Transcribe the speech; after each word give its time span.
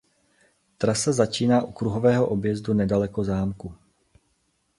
Trasa 0.77 1.11
začíná 1.11 1.63
u 1.63 1.71
kruhového 1.71 2.27
objezdu 2.27 2.73
nedaleko 2.73 3.23
zámku. 3.23 3.75